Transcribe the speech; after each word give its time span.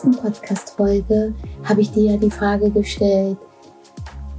letzten 0.00 0.12
Podcast-Folge 0.12 1.34
habe 1.64 1.80
ich 1.82 1.92
dir 1.92 2.12
ja 2.12 2.16
die 2.16 2.30
Frage 2.30 2.70
gestellt, 2.70 3.36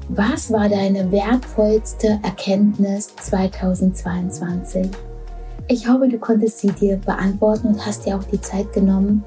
was 0.10 0.52
war 0.52 0.68
deine 0.68 1.12
wertvollste 1.12 2.20
Erkenntnis 2.24 3.16
2022? 3.18 4.90
Ich 5.68 5.88
hoffe, 5.88 6.08
du 6.08 6.18
konntest 6.18 6.60
sie 6.60 6.72
dir 6.72 6.98
beantworten 6.98 7.68
und 7.68 7.86
hast 7.86 8.08
dir 8.08 8.18
auch 8.18 8.24
die 8.24 8.42
Zeit 8.42 8.74
genommen. 8.74 9.24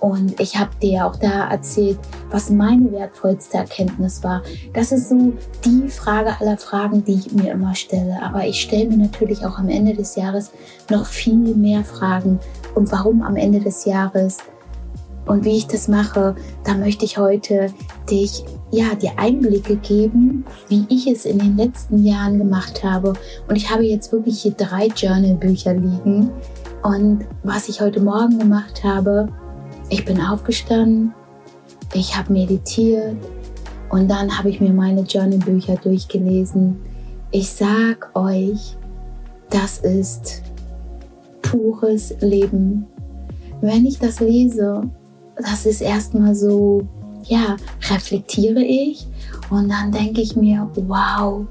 Und 0.00 0.38
ich 0.38 0.58
habe 0.58 0.70
dir 0.82 1.06
auch 1.06 1.16
da 1.16 1.48
erzählt, 1.50 1.98
was 2.30 2.50
meine 2.50 2.92
wertvollste 2.92 3.58
Erkenntnis 3.58 4.22
war. 4.22 4.42
Das 4.74 4.92
ist 4.92 5.08
so 5.08 5.32
die 5.64 5.88
Frage 5.88 6.38
aller 6.40 6.58
Fragen, 6.58 7.04
die 7.04 7.14
ich 7.14 7.32
mir 7.32 7.52
immer 7.52 7.74
stelle. 7.74 8.22
Aber 8.22 8.46
ich 8.46 8.60
stelle 8.60 8.90
mir 8.90 8.98
natürlich 8.98 9.46
auch 9.46 9.58
am 9.58 9.70
Ende 9.70 9.94
des 9.94 10.14
Jahres 10.16 10.52
noch 10.90 11.06
viel 11.06 11.54
mehr 11.54 11.84
Fragen. 11.84 12.38
Und 12.74 12.92
warum 12.92 13.22
am 13.22 13.36
Ende 13.36 13.60
des 13.60 13.86
Jahres? 13.86 14.38
Und 15.26 15.44
wie 15.44 15.56
ich 15.56 15.66
das 15.66 15.86
mache, 15.86 16.34
da 16.64 16.74
möchte 16.74 17.04
ich 17.04 17.18
heute 17.18 17.72
dich, 18.10 18.44
ja, 18.70 18.94
dir 18.94 19.12
Einblicke 19.16 19.76
geben, 19.76 20.44
wie 20.68 20.86
ich 20.88 21.06
es 21.06 21.24
in 21.24 21.38
den 21.38 21.56
letzten 21.56 22.04
Jahren 22.04 22.38
gemacht 22.38 22.82
habe. 22.82 23.12
Und 23.48 23.56
ich 23.56 23.70
habe 23.70 23.84
jetzt 23.84 24.12
wirklich 24.12 24.42
hier 24.42 24.52
drei 24.52 24.86
Journal-Bücher 24.86 25.74
liegen. 25.74 26.30
Und 26.82 27.26
was 27.42 27.68
ich 27.68 27.80
heute 27.80 28.00
Morgen 28.00 28.38
gemacht 28.38 28.82
habe, 28.82 29.28
ich 29.88 30.04
bin 30.04 30.20
aufgestanden, 30.20 31.12
ich 31.92 32.16
habe 32.16 32.32
meditiert 32.32 33.16
und 33.90 34.08
dann 34.08 34.36
habe 34.36 34.50
ich 34.50 34.60
mir 34.60 34.72
meine 34.72 35.02
Journal-Bücher 35.02 35.76
durchgelesen. 35.76 36.76
Ich 37.32 37.50
sag 37.50 38.10
euch, 38.14 38.76
das 39.50 39.78
ist 39.78 40.42
pures 41.42 42.14
Leben. 42.20 42.86
Wenn 43.60 43.84
ich 43.84 43.98
das 43.98 44.20
lese, 44.20 44.82
das 45.40 45.66
ist 45.66 45.80
erstmal 45.80 46.34
so, 46.34 46.86
ja, 47.24 47.56
reflektiere 47.90 48.62
ich 48.62 49.06
und 49.50 49.68
dann 49.68 49.92
denke 49.92 50.20
ich 50.20 50.36
mir, 50.36 50.68
wow, 50.74 51.46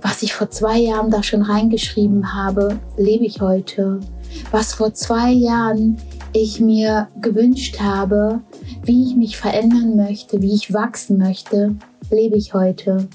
was 0.00 0.22
ich 0.22 0.34
vor 0.34 0.50
zwei 0.50 0.78
Jahren 0.78 1.10
da 1.10 1.22
schon 1.22 1.42
reingeschrieben 1.42 2.34
habe, 2.34 2.78
lebe 2.96 3.24
ich 3.24 3.40
heute. 3.40 4.00
Was 4.50 4.74
vor 4.74 4.92
zwei 4.94 5.30
Jahren 5.30 5.96
ich 6.32 6.60
mir 6.60 7.08
gewünscht 7.20 7.80
habe, 7.80 8.40
wie 8.84 9.04
ich 9.06 9.16
mich 9.16 9.36
verändern 9.36 9.96
möchte, 9.96 10.42
wie 10.42 10.54
ich 10.54 10.72
wachsen 10.72 11.18
möchte, 11.18 11.76
lebe 12.10 12.36
ich 12.36 12.54
heute. 12.54 13.08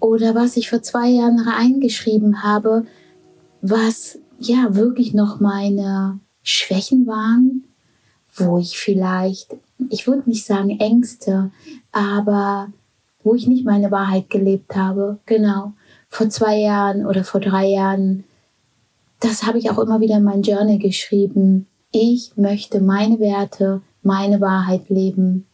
Oder 0.00 0.34
was 0.34 0.56
ich 0.56 0.68
vor 0.68 0.82
zwei 0.82 1.08
Jahren 1.08 1.40
reingeschrieben 1.40 2.42
habe, 2.42 2.84
was 3.62 4.18
ja 4.38 4.74
wirklich 4.74 5.14
noch 5.14 5.40
meine 5.40 6.20
Schwächen 6.42 7.06
waren, 7.06 7.64
wo 8.34 8.58
ich 8.58 8.76
vielleicht, 8.78 9.56
ich 9.90 10.06
würde 10.06 10.28
nicht 10.28 10.44
sagen 10.44 10.70
Ängste, 10.80 11.50
aber 11.92 12.72
wo 13.22 13.34
ich 13.34 13.46
nicht 13.46 13.64
meine 13.64 13.90
Wahrheit 13.90 14.30
gelebt 14.30 14.76
habe. 14.76 15.18
Genau. 15.26 15.72
Vor 16.08 16.28
zwei 16.30 16.58
Jahren 16.58 17.04
oder 17.06 17.24
vor 17.24 17.40
drei 17.40 17.66
Jahren. 17.66 18.24
Das 19.20 19.44
habe 19.44 19.58
ich 19.58 19.70
auch 19.70 19.78
immer 19.78 20.00
wieder 20.00 20.18
in 20.18 20.22
mein 20.22 20.42
Journal 20.42 20.78
geschrieben. 20.78 21.66
Ich 21.90 22.36
möchte 22.36 22.80
meine 22.80 23.18
Werte, 23.18 23.82
meine 24.02 24.40
Wahrheit 24.40 24.88
leben. 24.88 25.46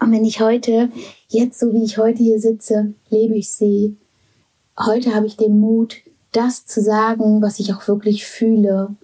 Und 0.00 0.10
wenn 0.10 0.24
ich 0.24 0.40
heute, 0.40 0.90
jetzt 1.28 1.60
so 1.60 1.72
wie 1.72 1.84
ich 1.84 1.98
heute 1.98 2.18
hier 2.18 2.40
sitze, 2.40 2.94
lebe 3.08 3.36
ich 3.36 3.52
sie. 3.52 3.96
Heute 4.76 5.14
habe 5.14 5.26
ich 5.26 5.36
den 5.36 5.60
Mut, 5.60 5.98
das 6.32 6.66
zu 6.66 6.80
sagen, 6.80 7.40
was 7.40 7.60
ich 7.60 7.72
auch 7.72 7.86
wirklich 7.86 8.26
fühle. 8.26 8.96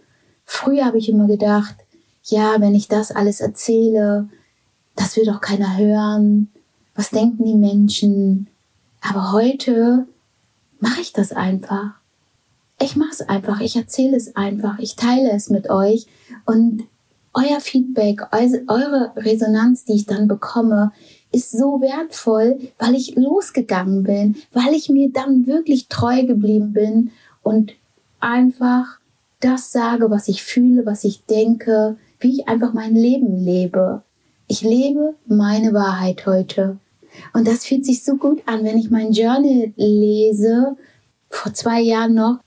Früher 0.44 0.86
habe 0.86 0.98
ich 0.98 1.08
immer 1.08 1.28
gedacht, 1.28 1.76
ja, 2.24 2.56
wenn 2.58 2.74
ich 2.74 2.88
das 2.88 3.12
alles 3.12 3.40
erzähle, 3.40 4.28
das 4.98 5.16
wird 5.16 5.28
doch 5.28 5.40
keiner 5.40 5.76
hören. 5.78 6.48
Was 6.94 7.10
denken 7.10 7.44
die 7.44 7.54
Menschen? 7.54 8.48
Aber 9.00 9.32
heute 9.32 10.06
mache 10.80 11.00
ich 11.00 11.12
das 11.12 11.32
einfach. 11.32 11.92
Ich 12.80 12.96
mache 12.96 13.12
es 13.12 13.20
einfach, 13.22 13.60
ich 13.60 13.76
erzähle 13.76 14.16
es 14.16 14.36
einfach, 14.36 14.78
ich 14.78 14.96
teile 14.96 15.30
es 15.30 15.50
mit 15.50 15.70
euch 15.70 16.06
und 16.44 16.84
euer 17.34 17.60
Feedback, 17.60 18.22
eure 18.32 19.12
Resonanz, 19.16 19.84
die 19.84 19.94
ich 19.94 20.06
dann 20.06 20.26
bekomme, 20.26 20.92
ist 21.30 21.52
so 21.52 21.80
wertvoll, 21.80 22.58
weil 22.78 22.94
ich 22.94 23.14
losgegangen 23.16 24.02
bin, 24.02 24.36
weil 24.52 24.74
ich 24.74 24.88
mir 24.88 25.10
dann 25.12 25.46
wirklich 25.46 25.88
treu 25.88 26.24
geblieben 26.24 26.72
bin 26.72 27.10
und 27.42 27.72
einfach 28.20 28.98
das 29.40 29.70
sage, 29.70 30.10
was 30.10 30.26
ich 30.28 30.42
fühle, 30.42 30.86
was 30.86 31.04
ich 31.04 31.24
denke, 31.26 31.96
wie 32.18 32.40
ich 32.40 32.48
einfach 32.48 32.72
mein 32.72 32.94
Leben 32.94 33.44
lebe. 33.44 34.02
Ich 34.50 34.62
lebe 34.62 35.14
meine 35.26 35.74
Wahrheit 35.74 36.24
heute. 36.24 36.78
Und 37.34 37.46
das 37.46 37.66
fühlt 37.66 37.84
sich 37.84 38.02
so 38.02 38.16
gut 38.16 38.42
an, 38.46 38.64
wenn 38.64 38.78
ich 38.78 38.90
mein 38.90 39.12
Journal 39.12 39.74
lese, 39.76 40.74
vor 41.28 41.52
zwei 41.52 41.82
Jahren 41.82 42.14
noch, 42.14 42.38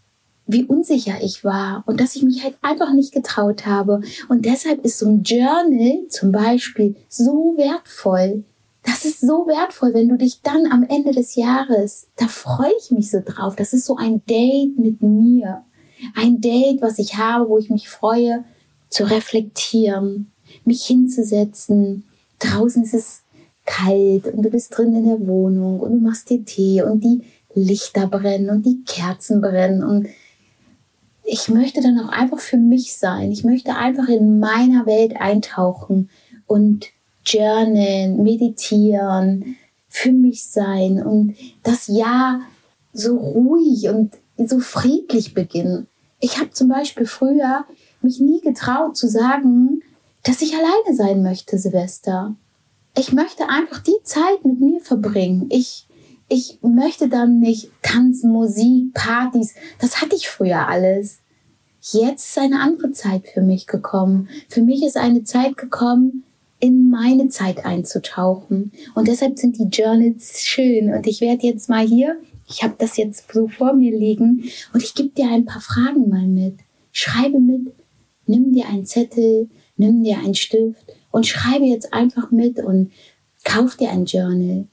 wie 0.47 0.63
unsicher 0.63 1.21
ich 1.21 1.43
war 1.43 1.83
und 1.85 2.01
dass 2.01 2.15
ich 2.15 2.23
mich 2.23 2.43
halt 2.43 2.57
einfach 2.63 2.91
nicht 2.91 3.13
getraut 3.13 3.67
habe. 3.67 4.01
Und 4.29 4.45
deshalb 4.45 4.83
ist 4.83 4.97
so 4.97 5.07
ein 5.07 5.21
Journal 5.21 6.07
zum 6.09 6.31
Beispiel 6.31 6.95
so 7.07 7.53
wertvoll. 7.55 8.45
Das 8.83 9.05
ist 9.05 9.21
so 9.21 9.45
wertvoll, 9.45 9.93
wenn 9.93 10.09
du 10.09 10.17
dich 10.17 10.41
dann 10.41 10.71
am 10.71 10.83
Ende 10.83 11.11
des 11.11 11.35
Jahres, 11.35 12.07
da 12.15 12.27
freue 12.27 12.73
ich 12.81 12.89
mich 12.89 13.11
so 13.11 13.21
drauf. 13.23 13.55
Das 13.55 13.73
ist 13.73 13.85
so 13.85 13.95
ein 13.95 14.25
Date 14.25 14.79
mit 14.79 15.03
mir. 15.03 15.63
Ein 16.15 16.41
Date, 16.41 16.81
was 16.81 16.97
ich 16.97 17.17
habe, 17.17 17.47
wo 17.47 17.59
ich 17.59 17.69
mich 17.69 17.89
freue, 17.89 18.43
zu 18.89 19.03
reflektieren, 19.03 20.31
mich 20.65 20.85
hinzusetzen. 20.85 22.05
Draußen 22.39 22.83
ist 22.83 22.93
es 22.93 23.21
kalt 23.65 24.25
und 24.25 24.43
du 24.43 24.49
bist 24.49 24.77
drin 24.77 24.95
in 24.95 25.05
der 25.05 25.27
Wohnung 25.27 25.79
und 25.79 25.91
du 25.91 25.99
machst 25.99 26.29
dir 26.29 26.43
Tee 26.43 26.81
und 26.81 27.03
die 27.03 27.21
Lichter 27.53 28.07
brennen 28.07 28.49
und 28.49 28.65
die 28.65 28.83
Kerzen 28.85 29.41
brennen 29.41 29.83
und 29.83 30.07
ich 31.23 31.49
möchte 31.49 31.81
dann 31.81 31.99
auch 31.99 32.09
einfach 32.09 32.39
für 32.39 32.57
mich 32.57 32.97
sein. 32.97 33.31
Ich 33.31 33.43
möchte 33.43 33.75
einfach 33.75 34.07
in 34.09 34.39
meiner 34.39 34.85
Welt 34.85 35.15
eintauchen 35.19 36.09
und 36.47 36.87
journalen, 37.25 38.23
meditieren, 38.23 39.55
für 39.87 40.11
mich 40.11 40.45
sein 40.45 41.05
und 41.05 41.35
das 41.63 41.87
Jahr 41.87 42.41
so 42.93 43.17
ruhig 43.17 43.89
und 43.89 44.13
so 44.37 44.59
friedlich 44.59 45.33
beginnen. 45.33 45.87
Ich 46.19 46.39
habe 46.39 46.51
zum 46.51 46.69
Beispiel 46.69 47.05
früher 47.05 47.65
mich 48.01 48.19
nie 48.19 48.41
getraut 48.41 48.97
zu 48.97 49.07
sagen, 49.07 49.81
dass 50.23 50.41
ich 50.41 50.53
alleine 50.53 50.95
sein 50.95 51.23
möchte, 51.23 51.57
Silvester. 51.57 52.35
Ich 52.97 53.11
möchte 53.11 53.49
einfach 53.49 53.79
die 53.79 53.97
Zeit 54.03 54.43
mit 54.43 54.59
mir 54.59 54.81
verbringen. 54.81 55.47
Ich, 55.49 55.87
ich 56.27 56.59
möchte 56.61 57.07
dann 57.07 57.39
nicht 57.39 57.69
tanzen, 57.81 58.31
Musik, 58.31 58.93
Partys. 58.93 59.55
Das 59.79 60.01
hatte 60.01 60.15
ich 60.15 60.27
früher 60.27 60.67
alles. 60.67 61.19
Jetzt 61.81 62.29
ist 62.29 62.37
eine 62.37 62.59
andere 62.59 62.91
Zeit 62.91 63.27
für 63.27 63.41
mich 63.41 63.65
gekommen. 63.65 64.29
Für 64.49 64.61
mich 64.61 64.83
ist 64.83 64.97
eine 64.97 65.23
Zeit 65.23 65.57
gekommen, 65.57 66.23
in 66.59 66.91
meine 66.91 67.29
Zeit 67.29 67.65
einzutauchen. 67.65 68.71
Und 68.93 69.07
deshalb 69.07 69.39
sind 69.39 69.57
die 69.57 69.65
Journals 69.65 70.41
schön. 70.43 70.93
Und 70.93 71.07
ich 71.07 71.21
werde 71.21 71.47
jetzt 71.47 71.69
mal 71.69 71.85
hier, 71.85 72.17
ich 72.47 72.63
habe 72.63 72.75
das 72.77 72.97
jetzt 72.97 73.31
so 73.33 73.47
vor 73.47 73.73
mir 73.73 73.97
liegen, 73.97 74.43
und 74.73 74.83
ich 74.83 74.93
gebe 74.93 75.09
dir 75.09 75.29
ein 75.29 75.45
paar 75.45 75.61
Fragen 75.61 76.09
mal 76.09 76.27
mit. 76.27 76.59
Schreibe 76.91 77.39
mit, 77.39 77.73
nimm 78.27 78.53
dir 78.53 78.67
einen 78.67 78.85
Zettel, 78.85 79.49
nimm 79.81 80.03
dir 80.03 80.19
einen 80.19 80.35
Stift 80.35 80.85
und 81.11 81.27
schreibe 81.27 81.65
jetzt 81.65 81.93
einfach 81.93 82.31
mit 82.31 82.59
und 82.59 82.91
kauf 83.43 83.75
dir 83.75 83.89
ein 83.89 84.05
Journal. 84.05 84.67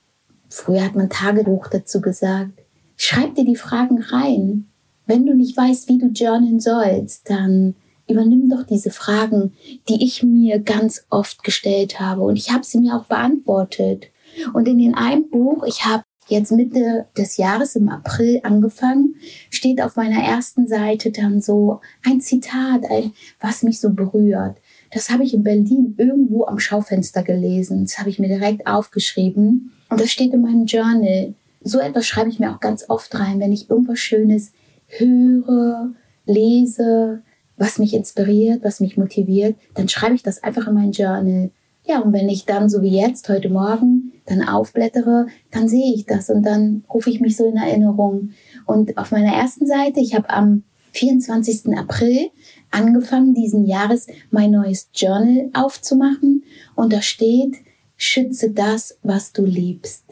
Früher 0.48 0.84
hat 0.84 0.94
man 0.94 1.10
Tagebuch 1.10 1.68
dazu 1.68 2.00
gesagt. 2.00 2.52
Schreib 2.96 3.34
dir 3.34 3.44
die 3.44 3.56
Fragen 3.56 4.00
rein. 4.00 4.68
Wenn 5.06 5.26
du 5.26 5.34
nicht 5.34 5.56
weißt, 5.56 5.88
wie 5.88 5.98
du 5.98 6.06
journalen 6.08 6.60
sollst, 6.60 7.30
dann 7.30 7.74
übernimm 8.08 8.48
doch 8.48 8.64
diese 8.64 8.90
Fragen, 8.90 9.54
die 9.88 10.04
ich 10.04 10.22
mir 10.22 10.58
ganz 10.58 11.06
oft 11.10 11.42
gestellt 11.44 12.00
habe. 12.00 12.22
Und 12.22 12.36
ich 12.36 12.50
habe 12.50 12.64
sie 12.64 12.78
mir 12.78 12.96
auch 12.96 13.06
beantwortet. 13.06 14.06
Und 14.52 14.68
in 14.68 14.78
den 14.78 14.94
einem 14.94 15.28
Buch, 15.30 15.64
ich 15.66 15.84
habe 15.84 16.04
jetzt 16.28 16.52
Mitte 16.52 17.06
des 17.16 17.36
Jahres 17.38 17.74
im 17.76 17.88
April 17.88 18.40
angefangen, 18.42 19.16
steht 19.50 19.80
auf 19.80 19.96
meiner 19.96 20.22
ersten 20.22 20.66
Seite 20.66 21.10
dann 21.10 21.40
so 21.40 21.80
ein 22.04 22.20
Zitat, 22.20 22.84
ein, 22.90 23.12
was 23.40 23.62
mich 23.62 23.80
so 23.80 23.90
berührt. 23.90 24.58
Das 24.90 25.10
habe 25.10 25.24
ich 25.24 25.34
in 25.34 25.42
Berlin 25.42 25.94
irgendwo 25.98 26.46
am 26.46 26.58
Schaufenster 26.58 27.22
gelesen. 27.22 27.84
Das 27.84 27.98
habe 27.98 28.10
ich 28.10 28.18
mir 28.18 28.28
direkt 28.28 28.66
aufgeschrieben. 28.66 29.72
Und 29.90 30.00
das 30.00 30.10
steht 30.10 30.32
in 30.32 30.42
meinem 30.42 30.66
Journal. 30.66 31.34
So 31.62 31.78
etwas 31.78 32.06
schreibe 32.06 32.30
ich 32.30 32.38
mir 32.38 32.52
auch 32.52 32.60
ganz 32.60 32.88
oft 32.88 33.18
rein, 33.18 33.40
wenn 33.40 33.52
ich 33.52 33.68
irgendwas 33.68 33.98
Schönes 33.98 34.52
höre, 34.86 35.90
lese, 36.24 37.22
was 37.56 37.78
mich 37.78 37.94
inspiriert, 37.94 38.62
was 38.62 38.80
mich 38.80 38.96
motiviert, 38.96 39.56
dann 39.74 39.88
schreibe 39.88 40.14
ich 40.14 40.22
das 40.22 40.42
einfach 40.42 40.68
in 40.68 40.74
mein 40.74 40.92
Journal. 40.92 41.50
Ja, 41.84 42.00
und 42.00 42.12
wenn 42.12 42.28
ich 42.28 42.44
dann, 42.44 42.68
so 42.68 42.82
wie 42.82 43.00
jetzt, 43.00 43.28
heute 43.28 43.48
Morgen, 43.48 44.12
dann 44.26 44.46
aufblättere, 44.46 45.26
dann 45.50 45.68
sehe 45.68 45.94
ich 45.94 46.06
das 46.06 46.28
und 46.30 46.44
dann 46.44 46.84
rufe 46.92 47.10
ich 47.10 47.20
mich 47.20 47.36
so 47.36 47.48
in 47.48 47.56
Erinnerung. 47.56 48.30
Und 48.66 48.96
auf 48.98 49.10
meiner 49.10 49.32
ersten 49.32 49.66
Seite, 49.66 50.00
ich 50.00 50.14
habe 50.14 50.28
am 50.30 50.64
24. 50.92 51.76
April 51.76 52.30
angefangen, 52.70 53.34
diesen 53.34 53.66
Jahres 53.66 54.06
mein 54.30 54.50
neues 54.50 54.90
Journal 54.94 55.50
aufzumachen. 55.54 56.44
Und 56.74 56.92
da 56.92 57.02
steht, 57.02 57.56
schütze 57.96 58.50
das, 58.50 58.98
was 59.02 59.32
du 59.32 59.44
liebst. 59.44 60.04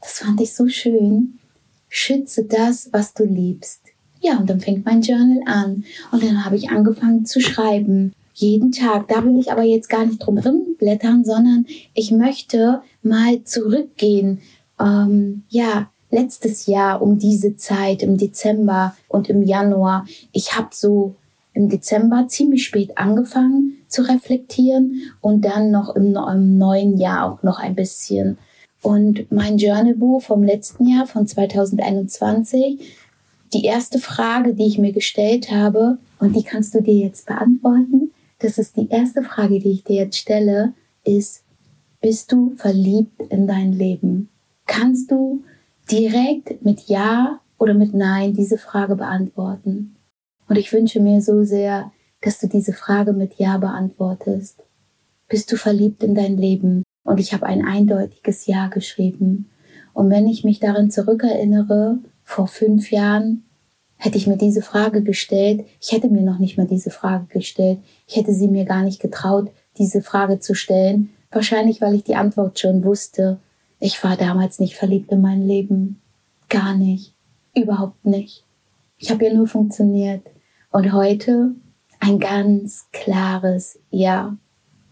Das 0.00 0.18
fand 0.18 0.40
ich 0.40 0.54
so 0.54 0.68
schön. 0.68 1.38
Schütze 1.88 2.44
das, 2.44 2.88
was 2.92 3.14
du 3.14 3.24
liebst. 3.24 3.82
Ja, 4.20 4.38
und 4.38 4.48
dann 4.48 4.60
fängt 4.60 4.84
mein 4.84 5.02
Journal 5.02 5.42
an. 5.46 5.84
Und 6.10 6.22
dann 6.22 6.44
habe 6.44 6.56
ich 6.56 6.70
angefangen 6.70 7.26
zu 7.26 7.40
schreiben. 7.40 8.12
Jeden 8.34 8.72
Tag. 8.72 9.08
Da 9.08 9.24
will 9.24 9.38
ich 9.38 9.52
aber 9.52 9.62
jetzt 9.62 9.88
gar 9.88 10.06
nicht 10.06 10.18
drum 10.18 10.40
blättern, 10.78 11.24
sondern 11.24 11.66
ich 11.94 12.12
möchte 12.12 12.82
mal 13.02 13.44
zurückgehen. 13.44 14.40
Ähm, 14.80 15.42
ja, 15.48 15.90
letztes 16.10 16.66
Jahr 16.66 17.02
um 17.02 17.18
diese 17.18 17.56
Zeit, 17.56 18.02
im 18.02 18.16
Dezember 18.16 18.96
und 19.08 19.28
im 19.28 19.42
Januar. 19.42 20.06
Ich 20.32 20.56
habe 20.56 20.68
so 20.72 21.16
im 21.54 21.68
Dezember 21.68 22.26
ziemlich 22.28 22.64
spät 22.64 22.96
angefangen 22.96 23.78
zu 23.88 24.02
reflektieren 24.02 25.02
und 25.20 25.44
dann 25.44 25.70
noch 25.70 25.94
im, 25.94 26.16
im 26.16 26.58
neuen 26.58 26.98
Jahr 26.98 27.30
auch 27.30 27.42
noch 27.42 27.58
ein 27.58 27.74
bisschen. 27.74 28.38
Und 28.80 29.30
mein 29.30 29.58
Journalbuch 29.58 30.22
vom 30.22 30.42
letzten 30.42 30.88
Jahr, 30.88 31.06
von 31.06 31.26
2021, 31.26 32.80
die 33.52 33.64
erste 33.64 33.98
Frage, 33.98 34.54
die 34.54 34.66
ich 34.66 34.78
mir 34.78 34.92
gestellt 34.92 35.50
habe, 35.50 35.98
und 36.18 36.34
die 36.34 36.42
kannst 36.42 36.74
du 36.74 36.80
dir 36.80 36.94
jetzt 36.94 37.26
beantworten, 37.26 38.12
das 38.38 38.58
ist 38.58 38.76
die 38.76 38.88
erste 38.88 39.22
Frage, 39.22 39.60
die 39.60 39.70
ich 39.70 39.84
dir 39.84 39.96
jetzt 39.96 40.16
stelle, 40.16 40.72
ist, 41.04 41.44
bist 42.00 42.32
du 42.32 42.54
verliebt 42.56 43.22
in 43.28 43.46
dein 43.46 43.72
Leben? 43.72 44.28
Kannst 44.66 45.10
du 45.12 45.44
direkt 45.90 46.64
mit 46.64 46.88
Ja 46.88 47.40
oder 47.58 47.74
mit 47.74 47.94
Nein 47.94 48.34
diese 48.34 48.58
Frage 48.58 48.96
beantworten? 48.96 49.94
Und 50.52 50.58
ich 50.58 50.70
wünsche 50.70 51.00
mir 51.00 51.22
so 51.22 51.44
sehr, 51.44 51.92
dass 52.20 52.38
du 52.38 52.46
diese 52.46 52.74
Frage 52.74 53.14
mit 53.14 53.36
Ja 53.38 53.56
beantwortest. 53.56 54.62
Bist 55.26 55.50
du 55.50 55.56
verliebt 55.56 56.02
in 56.02 56.14
dein 56.14 56.36
Leben? 56.36 56.82
Und 57.04 57.20
ich 57.20 57.32
habe 57.32 57.46
ein 57.46 57.64
eindeutiges 57.64 58.44
Ja 58.44 58.68
geschrieben. 58.68 59.48
Und 59.94 60.10
wenn 60.10 60.26
ich 60.26 60.44
mich 60.44 60.60
darin 60.60 60.90
zurückerinnere, 60.90 62.00
vor 62.22 62.48
fünf 62.48 62.90
Jahren 62.90 63.44
hätte 63.96 64.18
ich 64.18 64.26
mir 64.26 64.36
diese 64.36 64.60
Frage 64.60 65.02
gestellt, 65.02 65.64
ich 65.80 65.92
hätte 65.92 66.10
mir 66.10 66.20
noch 66.20 66.38
nicht 66.38 66.58
mal 66.58 66.66
diese 66.66 66.90
Frage 66.90 67.24
gestellt, 67.28 67.78
ich 68.06 68.16
hätte 68.16 68.34
sie 68.34 68.48
mir 68.48 68.66
gar 68.66 68.82
nicht 68.82 69.00
getraut, 69.00 69.50
diese 69.78 70.02
Frage 70.02 70.38
zu 70.38 70.54
stellen, 70.54 71.14
wahrscheinlich 71.30 71.80
weil 71.80 71.94
ich 71.94 72.04
die 72.04 72.16
Antwort 72.16 72.58
schon 72.58 72.84
wusste. 72.84 73.38
Ich 73.80 74.04
war 74.04 74.18
damals 74.18 74.58
nicht 74.58 74.76
verliebt 74.76 75.12
in 75.12 75.22
mein 75.22 75.46
Leben. 75.48 76.02
Gar 76.50 76.76
nicht. 76.76 77.14
Überhaupt 77.56 78.04
nicht. 78.04 78.44
Ich 78.98 79.10
habe 79.10 79.24
ja 79.24 79.32
nur 79.32 79.46
funktioniert. 79.46 80.20
Und 80.72 80.90
heute 80.94 81.54
ein 82.00 82.18
ganz 82.18 82.88
klares 82.92 83.78
Ja. 83.90 84.38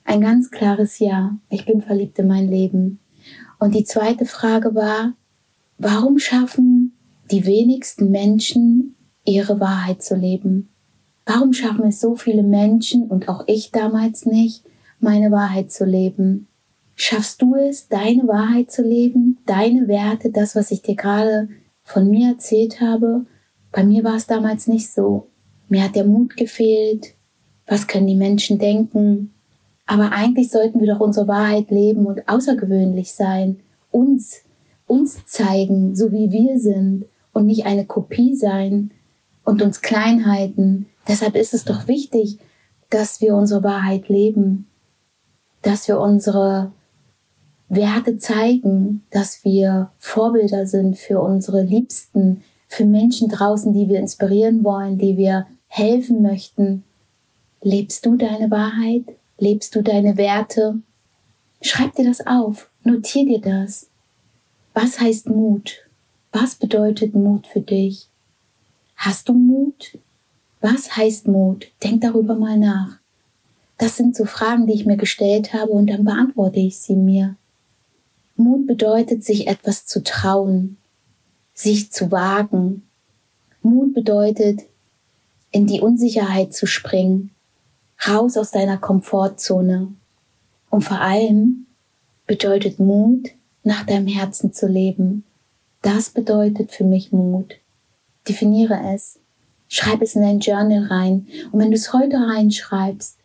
Ein 0.05 0.21
ganz 0.21 0.51
klares 0.51 0.99
Ja. 0.99 1.39
Ich 1.49 1.65
bin 1.65 1.81
verliebt 1.81 2.19
in 2.19 2.27
mein 2.27 2.49
Leben. 2.49 3.01
Und 3.59 3.75
die 3.75 3.85
zweite 3.85 4.27
Frage 4.27 4.75
war, 4.75 5.15
warum 5.79 6.19
schaffen 6.19 6.93
die 7.31 7.47
wenigsten 7.47 8.11
Menschen 8.11 8.95
ihre 9.25 9.59
Wahrheit 9.59 10.03
zu 10.03 10.17
leben? 10.17 10.69
Warum 11.25 11.55
schaffen 11.55 11.87
es 11.87 11.99
so 11.99 12.15
viele 12.15 12.43
Menschen 12.43 13.09
und 13.09 13.31
auch 13.31 13.45
ich 13.47 13.71
damals 13.71 14.27
nicht, 14.27 14.65
meine 14.99 15.31
Wahrheit 15.31 15.73
zu 15.73 15.87
leben? 15.87 16.47
Schaffst 16.95 17.41
du 17.41 17.55
es, 17.55 17.89
deine 17.89 18.29
Wahrheit 18.29 18.71
zu 18.71 18.83
leben, 18.83 19.39
deine 19.47 19.89
Werte, 19.89 20.31
das, 20.31 20.55
was 20.55 20.73
ich 20.73 20.83
dir 20.83 20.97
gerade 20.97 21.49
von 21.85 22.11
mir 22.11 22.33
erzählt 22.33 22.83
habe? 22.83 23.25
Bei 23.73 23.83
mir 23.83 24.05
war 24.05 24.17
es 24.17 24.27
damals 24.27 24.67
nicht 24.67 24.91
so. 24.91 25.31
Mir 25.71 25.85
hat 25.85 25.95
der 25.95 26.05
Mut 26.05 26.37
gefehlt. 26.37 27.15
Was 27.67 27.87
können 27.87 28.09
die 28.09 28.17
Menschen 28.17 28.59
denken? 28.59 29.33
Aber 29.87 30.13
eigentlich 30.13 30.51
sollten 30.51 30.81
wir 30.81 30.93
doch 30.93 31.01
unsere 31.01 31.29
Wahrheit 31.29 31.71
leben 31.71 32.07
und 32.07 32.29
außergewöhnlich 32.29 33.15
sein, 33.15 33.61
uns, 33.91 34.43
uns 34.87 35.25
zeigen, 35.27 35.95
so 35.95 36.13
wie 36.13 36.31
wir 36.33 36.59
sind 36.59 37.07
und 37.33 37.47
nicht 37.47 37.67
eine 37.67 37.87
Kopie 37.87 38.35
sein 38.35 38.91
und 39.45 39.63
uns 39.63 39.81
klein 39.81 40.27
halten. 40.27 40.87
Deshalb 41.07 41.37
ist 41.37 41.55
es 41.55 41.65
doch 41.65 41.87
wichtig, 41.87 42.39
dass 42.89 43.21
wir 43.21 43.37
unsere 43.37 43.63
Wahrheit 43.63 44.09
leben, 44.09 44.67
dass 45.63 45.87
wir 45.87 46.01
unsere 46.01 46.73
Werte 47.69 48.19
zeigen, 48.19 49.05
dass 49.13 49.45
wir 49.45 49.93
Vorbilder 49.99 50.67
sind 50.67 50.99
für 50.99 51.21
unsere 51.21 51.63
Liebsten, 51.63 52.43
für 52.67 52.85
Menschen 52.85 53.29
draußen, 53.29 53.73
die 53.73 53.89
wir 53.89 54.01
inspirieren 54.01 54.65
wollen, 54.65 54.99
die 54.99 55.17
wir 55.17 55.47
helfen 55.71 56.21
möchten. 56.21 56.85
Lebst 57.63 58.05
du 58.05 58.17
deine 58.17 58.51
Wahrheit? 58.51 59.05
Lebst 59.39 59.75
du 59.75 59.83
deine 59.83 60.17
Werte? 60.17 60.81
Schreib 61.63 61.95
dir 61.95 62.05
das 62.05 62.27
auf, 62.27 62.69
notier 62.83 63.25
dir 63.25 63.41
das. 63.41 63.89
Was 64.75 65.01
heißt 65.01 65.29
Mut? 65.29 65.89
Was 66.33 66.57
bedeutet 66.57 67.15
Mut 67.15 67.47
für 67.47 67.61
dich? 67.61 68.09
Hast 68.97 69.29
du 69.29 69.33
Mut? 69.33 69.99
Was 70.61 70.97
heißt 70.97 71.29
Mut? 71.29 71.69
Denk 71.83 72.03
darüber 72.03 72.35
mal 72.35 72.59
nach. 72.59 72.99
Das 73.79 73.97
sind 73.97 74.15
so 74.15 74.25
Fragen, 74.25 74.67
die 74.67 74.75
ich 74.75 74.87
mir 74.87 74.97
gestellt 74.97 75.55
habe 75.55 75.71
und 75.71 75.87
dann 75.87 76.05
beantworte 76.05 76.61
ich 76.61 76.79
sie 76.79 76.97
mir. 76.97 77.37
Mut 78.37 78.67
bedeutet, 78.67 79.25
sich 79.25 79.47
etwas 79.47 79.87
zu 79.87 80.03
trauen, 80.03 80.79
sich 81.55 81.93
zu 81.93 82.11
wagen. 82.11 82.89
Mut 83.63 83.95
bedeutet, 83.95 84.63
in 85.51 85.67
die 85.67 85.81
Unsicherheit 85.81 86.55
zu 86.55 86.67
springen, 86.67 87.31
raus 88.07 88.37
aus 88.37 88.51
deiner 88.51 88.79
Komfortzone. 88.79 89.93
Und 90.71 90.83
vor 90.83 91.01
allem 91.01 91.67
bedeutet 92.27 92.79
Mut, 92.79 93.31
nach 93.63 93.85
deinem 93.85 94.07
Herzen 94.07 94.53
zu 94.53 94.67
leben. 94.67 95.25
Das 95.83 96.11
bedeutet 96.11 96.73
für 96.73 96.85
mich 96.85 97.13
Mut. 97.13 97.57
Definiere 98.29 98.79
es. 98.95 99.19
Schreib 99.69 100.03
es 100.03 100.15
in 100.15 100.23
dein 100.23 100.41
Journal 100.41 100.85
rein. 100.85 101.27
Und 101.53 101.61
wenn 101.61 101.71
du 101.71 101.77
es 101.77 101.93
heute 101.93 102.17
reinschreibst 102.17 103.19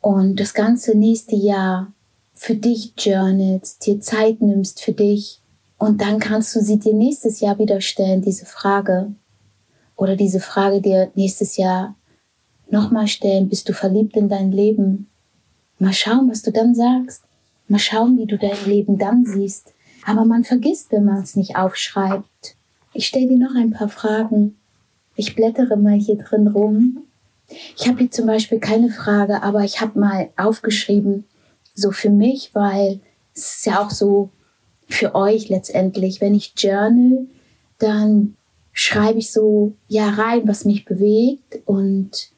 und 0.00 0.38
das 0.40 0.54
ganze 0.54 0.96
nächste 0.96 1.36
Jahr 1.36 1.92
für 2.32 2.54
dich 2.54 2.92
journalst, 2.98 3.86
dir 3.86 4.00
Zeit 4.00 4.40
nimmst 4.40 4.82
für 4.82 4.92
dich, 4.92 5.40
und 5.78 6.00
dann 6.00 6.18
kannst 6.18 6.54
du 6.56 6.60
sie 6.60 6.78
dir 6.78 6.94
nächstes 6.94 7.40
Jahr 7.40 7.58
wieder 7.58 7.80
stellen, 7.80 8.22
diese 8.22 8.46
Frage. 8.46 9.14
Oder 9.96 10.16
diese 10.16 10.40
Frage 10.40 10.80
dir 10.80 11.10
nächstes 11.14 11.56
Jahr 11.56 11.94
nochmal 12.70 13.08
stellen, 13.08 13.48
bist 13.48 13.68
du 13.68 13.72
verliebt 13.72 14.16
in 14.16 14.28
dein 14.28 14.52
Leben? 14.52 15.08
Mal 15.78 15.92
schauen, 15.92 16.30
was 16.30 16.42
du 16.42 16.52
dann 16.52 16.74
sagst. 16.74 17.22
Mal 17.68 17.78
schauen, 17.78 18.18
wie 18.18 18.26
du 18.26 18.38
dein 18.38 18.64
Leben 18.66 18.98
dann 18.98 19.24
siehst. 19.24 19.72
Aber 20.04 20.24
man 20.24 20.44
vergisst, 20.44 20.92
wenn 20.92 21.04
man 21.04 21.22
es 21.22 21.34
nicht 21.34 21.56
aufschreibt. 21.56 22.56
Ich 22.92 23.06
stelle 23.06 23.28
dir 23.28 23.38
noch 23.38 23.54
ein 23.54 23.72
paar 23.72 23.88
Fragen. 23.88 24.56
Ich 25.16 25.34
blättere 25.34 25.76
mal 25.76 25.98
hier 25.98 26.16
drin 26.16 26.46
rum. 26.48 27.02
Ich 27.76 27.86
habe 27.88 27.98
hier 27.98 28.10
zum 28.10 28.26
Beispiel 28.26 28.58
keine 28.58 28.90
Frage, 28.90 29.42
aber 29.42 29.64
ich 29.64 29.80
habe 29.80 29.98
mal 29.98 30.30
aufgeschrieben, 30.36 31.24
so 31.74 31.90
für 31.90 32.10
mich, 32.10 32.50
weil 32.54 33.00
es 33.34 33.56
ist 33.56 33.66
ja 33.66 33.84
auch 33.84 33.90
so 33.90 34.30
für 34.88 35.14
euch 35.14 35.48
letztendlich. 35.48 36.20
Wenn 36.20 36.34
ich 36.34 36.54
journal, 36.56 37.26
dann 37.78 38.35
schreibe 38.78 39.18
ich 39.18 39.32
so 39.32 39.72
ja 39.88 40.10
rein, 40.10 40.42
was 40.44 40.66
mich 40.66 40.84
bewegt 40.84 41.62
und 41.64 42.30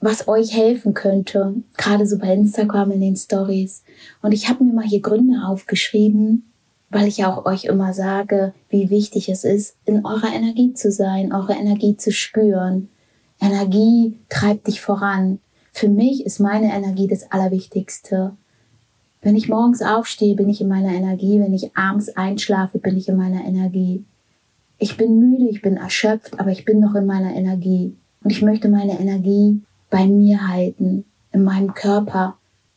was 0.00 0.26
euch 0.26 0.52
helfen 0.52 0.94
könnte, 0.94 1.54
gerade 1.76 2.06
so 2.06 2.18
bei 2.18 2.34
Instagram 2.34 2.90
in 2.90 3.00
den 3.00 3.16
Stories. 3.16 3.84
Und 4.20 4.32
ich 4.32 4.48
habe 4.48 4.64
mir 4.64 4.72
mal 4.72 4.84
hier 4.84 5.00
Gründe 5.00 5.46
aufgeschrieben, 5.46 6.50
weil 6.90 7.06
ich 7.06 7.24
auch 7.24 7.46
euch 7.46 7.66
immer 7.66 7.94
sage, 7.94 8.52
wie 8.68 8.90
wichtig 8.90 9.28
es 9.28 9.44
ist, 9.44 9.76
in 9.84 10.04
eurer 10.04 10.34
Energie 10.34 10.74
zu 10.74 10.90
sein, 10.90 11.32
eure 11.32 11.54
Energie 11.54 11.96
zu 11.96 12.10
spüren. 12.10 12.88
Energie 13.40 14.18
treibt 14.28 14.66
dich 14.66 14.80
voran. 14.80 15.38
Für 15.72 15.88
mich 15.88 16.26
ist 16.26 16.40
meine 16.40 16.74
Energie 16.74 17.06
das 17.06 17.30
Allerwichtigste. 17.30 18.36
Wenn 19.22 19.36
ich 19.36 19.48
morgens 19.48 19.82
aufstehe, 19.82 20.34
bin 20.34 20.48
ich 20.48 20.60
in 20.60 20.68
meiner 20.68 20.92
Energie. 20.92 21.38
Wenn 21.38 21.54
ich 21.54 21.76
abends 21.76 22.08
einschlafe, 22.16 22.78
bin 22.78 22.96
ich 22.96 23.08
in 23.08 23.16
meiner 23.16 23.44
Energie. 23.44 24.04
Ich 24.78 24.96
bin 24.96 25.18
müde, 25.18 25.48
ich 25.48 25.62
bin 25.62 25.76
erschöpft, 25.76 26.38
aber 26.38 26.50
ich 26.50 26.64
bin 26.64 26.80
noch 26.80 26.94
in 26.94 27.06
meiner 27.06 27.34
Energie. 27.34 27.96
Und 28.22 28.30
ich 28.30 28.42
möchte 28.42 28.68
meine 28.68 28.98
Energie 28.98 29.62
bei 29.90 30.06
mir 30.06 30.48
halten, 30.48 31.04
in 31.32 31.44
meinem 31.44 31.74
Körper. 31.74 32.36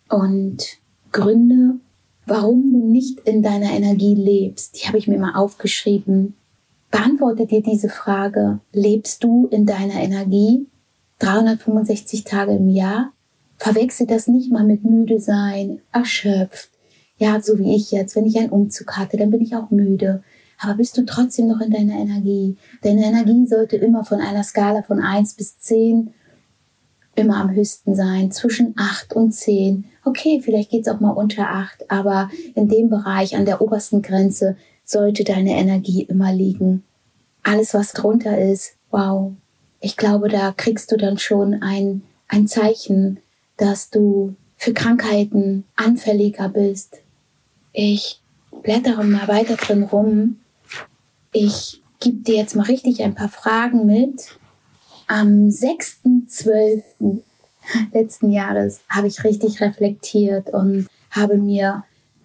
Und 0.10 0.78
Gründe, 1.12 1.80
warum 2.26 2.72
du 2.72 2.92
nicht 2.92 3.20
in 3.22 3.42
deiner 3.42 3.72
Energie 3.72 4.16
lebst, 4.16 4.80
die 4.80 4.88
habe 4.88 4.98
ich 4.98 5.08
mir 5.08 5.20
mal 5.20 5.36
aufgeschrieben. 5.36 6.36
Beantworte 6.92 7.46
dir 7.46 7.62
diese 7.62 7.90
Frage. 7.90 8.60
Lebst 8.72 9.24
du 9.24 9.48
in 9.48 9.66
deiner 9.66 10.02
Energie 10.02 10.68
365 11.20 12.24
Tage 12.24 12.54
im 12.54 12.70
Jahr? 12.70 13.12
Verwechsel 13.58 14.08
das 14.08 14.28
nicht 14.28 14.52
mal 14.52 14.64
mit 14.64 14.86
müde 14.86 15.20
sein, 15.20 15.82
erschöpft. 15.92 16.70
Ja, 17.18 17.42
so 17.42 17.60
wie 17.60 17.76
ich 17.76 17.92
jetzt. 17.92 18.16
Wenn 18.16 18.26
ich 18.26 18.38
einen 18.38 18.50
Umzug 18.50 18.98
hatte, 18.98 19.18
dann 19.18 19.30
bin 19.30 19.42
ich 19.42 19.56
auch 19.56 19.70
müde. 19.70 20.24
Aber 20.62 20.76
bist 20.76 20.98
du 20.98 21.06
trotzdem 21.06 21.48
noch 21.48 21.62
in 21.62 21.72
deiner 21.72 21.96
Energie? 21.96 22.58
Deine 22.82 23.06
Energie 23.06 23.48
sollte 23.48 23.78
immer 23.78 24.04
von 24.04 24.20
einer 24.20 24.44
Skala 24.44 24.84
von 24.84 25.02
eins 25.02 25.34
bis 25.34 25.60
zehn 25.60 26.14
immer 27.20 27.38
am 27.38 27.52
höchsten 27.54 27.96
sein, 27.96 28.32
zwischen 28.32 28.74
acht 28.78 29.14
und 29.14 29.34
zehn. 29.34 29.86
Okay, 30.06 30.42
vielleicht 30.44 30.72
geht's 30.72 30.88
auch 30.88 31.00
mal 31.00 31.12
unter 31.12 31.50
acht, 31.50 31.90
aber 31.92 32.30
in 32.56 32.68
dem 32.68 32.90
Bereich, 32.90 33.36
an 33.36 33.46
der 33.46 33.62
obersten 33.62 34.02
Grenze, 34.02 34.56
sollte 34.86 35.24
deine 35.24 35.52
Energie 35.52 36.04
immer 36.04 36.34
liegen. 36.34 36.84
Alles, 37.44 37.74
was 37.74 37.92
drunter 37.92 38.38
ist, 38.38 38.76
wow. 38.90 39.34
Ich 39.82 39.98
glaube, 39.98 40.30
da 40.30 40.54
kriegst 40.56 40.92
du 40.92 40.98
dann 40.98 41.18
schon 41.18 41.62
ein, 41.62 42.02
ein 42.28 42.48
Zeichen, 42.48 43.20
dass 43.58 43.90
du 43.90 44.36
für 44.58 44.74
Krankheiten 44.74 45.64
anfälliger 45.76 46.50
bist. 46.50 46.98
Ich 47.72 48.22
blättere 48.64 49.04
mal 49.04 49.28
weiter 49.28 49.56
drin 49.56 49.84
rum. 49.84 50.38
Ich 51.32 51.82
gebe 52.00 52.18
dir 52.18 52.36
jetzt 52.36 52.56
mal 52.56 52.64
richtig 52.64 53.04
ein 53.04 53.16
paar 53.16 53.30
Fragen 53.30 53.86
mit. 53.86 54.40
Am 55.08 55.48
6.12. 55.48 57.22
letzten 57.94 58.32
Jahres 58.32 58.82
habe 58.90 59.08
ich 59.08 59.24
richtig 59.24 59.62
reflektiert 59.62 60.52
und 60.52 60.88
habe 61.12 61.38
mir 61.38 61.84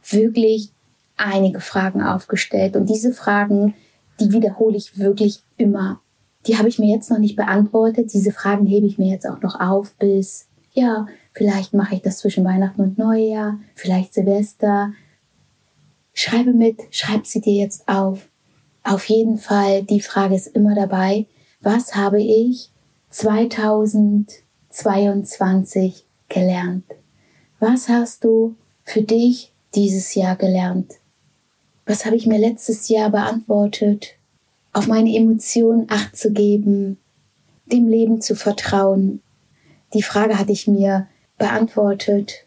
wirklich 0.08 0.70
einige 1.16 1.60
Fragen 1.60 2.02
aufgestellt. 2.02 2.76
Und 2.76 2.88
diese 2.88 3.12
Fragen, 3.12 3.74
die 4.20 4.32
wiederhole 4.32 4.76
ich 4.76 4.98
wirklich 4.98 5.42
immer. 5.56 6.00
Die 6.46 6.58
habe 6.58 6.68
ich 6.68 6.78
mir 6.78 6.94
jetzt 6.94 7.10
noch 7.10 7.18
nicht 7.18 7.36
beantwortet. 7.36 8.12
Diese 8.12 8.32
Fragen 8.32 8.66
hebe 8.66 8.86
ich 8.86 8.98
mir 8.98 9.10
jetzt 9.10 9.26
auch 9.26 9.40
noch 9.40 9.60
auf 9.60 9.94
bis, 9.94 10.48
ja, 10.72 11.06
vielleicht 11.32 11.72
mache 11.74 11.94
ich 11.94 12.02
das 12.02 12.18
zwischen 12.18 12.44
Weihnachten 12.44 12.82
und 12.82 12.98
Neujahr, 12.98 13.58
vielleicht 13.74 14.14
Silvester. 14.14 14.92
Schreibe 16.12 16.52
mit, 16.52 16.80
schreib 16.90 17.26
sie 17.26 17.40
dir 17.40 17.54
jetzt 17.54 17.88
auf. 17.88 18.28
Auf 18.84 19.08
jeden 19.08 19.38
Fall, 19.38 19.82
die 19.82 20.02
Frage 20.02 20.34
ist 20.34 20.48
immer 20.48 20.74
dabei. 20.74 21.24
Was 21.62 21.96
habe 21.96 22.22
ich 22.22 22.68
2022 23.08 26.04
gelernt? 26.28 26.84
Was 27.58 27.88
hast 27.88 28.24
du 28.24 28.56
für 28.82 29.00
dich 29.00 29.54
dieses 29.74 30.14
Jahr 30.14 30.36
gelernt? 30.36 30.96
Was 31.86 32.04
habe 32.04 32.16
ich 32.16 32.26
mir 32.26 32.38
letztes 32.38 32.90
Jahr 32.90 33.08
beantwortet? 33.08 34.16
Auf 34.74 34.86
meine 34.86 35.16
Emotionen 35.16 35.86
acht 35.88 36.14
zu 36.14 36.30
geben, 36.30 36.98
dem 37.64 37.88
Leben 37.88 38.20
zu 38.20 38.36
vertrauen. 38.36 39.22
Die 39.94 40.02
Frage 40.02 40.38
hatte 40.38 40.52
ich 40.52 40.68
mir 40.68 41.06
beantwortet 41.38 42.44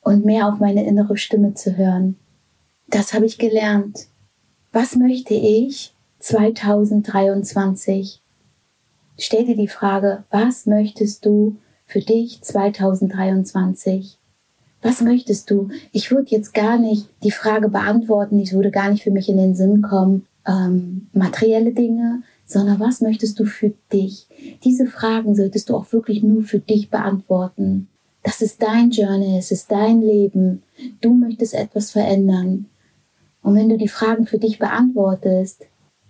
und 0.00 0.24
mehr 0.24 0.48
auf 0.48 0.58
meine 0.58 0.84
innere 0.84 1.16
Stimme 1.16 1.54
zu 1.54 1.76
hören. 1.76 2.16
Das 2.88 3.14
habe 3.14 3.26
ich 3.26 3.38
gelernt. 3.38 4.08
Was 4.72 4.96
möchte 4.96 5.34
ich 5.34 5.94
2023? 6.18 8.20
Stell 9.18 9.46
dir 9.46 9.56
die 9.56 9.68
Frage, 9.68 10.24
was 10.30 10.66
möchtest 10.66 11.24
du 11.24 11.56
für 11.86 12.00
dich 12.00 12.42
2023? 12.42 14.18
Was 14.82 15.00
möchtest 15.00 15.50
du? 15.50 15.70
Ich 15.92 16.10
würde 16.10 16.30
jetzt 16.30 16.52
gar 16.52 16.78
nicht 16.78 17.08
die 17.22 17.30
Frage 17.30 17.68
beantworten, 17.68 18.38
ich 18.38 18.52
würde 18.52 18.70
gar 18.70 18.90
nicht 18.90 19.02
für 19.02 19.10
mich 19.10 19.28
in 19.28 19.38
den 19.38 19.54
Sinn 19.54 19.82
kommen, 19.82 20.26
ähm, 20.46 21.08
materielle 21.12 21.72
Dinge, 21.72 22.22
sondern 22.44 22.78
was 22.78 23.00
möchtest 23.00 23.40
du 23.40 23.46
für 23.46 23.72
dich? 23.92 24.26
Diese 24.64 24.86
Fragen 24.86 25.34
solltest 25.34 25.70
du 25.70 25.76
auch 25.76 25.92
wirklich 25.92 26.22
nur 26.22 26.42
für 26.42 26.60
dich 26.60 26.90
beantworten. 26.90 27.88
Das 28.22 28.42
ist 28.42 28.62
dein 28.62 28.90
Journey, 28.90 29.38
es 29.38 29.50
ist 29.50 29.70
dein 29.70 30.02
Leben. 30.02 30.62
Du 31.00 31.14
möchtest 31.14 31.54
etwas 31.54 31.92
verändern. 31.92 32.66
Und 33.46 33.54
wenn 33.54 33.68
du 33.68 33.78
die 33.78 33.86
Fragen 33.86 34.26
für 34.26 34.38
dich 34.38 34.58
beantwortest, 34.58 35.66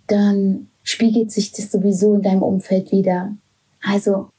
dann 0.07 0.69
spiegelt 0.81 1.31
sich 1.31 1.51
das 1.51 1.71
sowieso 1.71 2.15
in 2.15 2.23
deinem 2.23 2.41
Umfeld 2.41 2.91
wieder. 2.91 3.31
Also, 3.83 4.29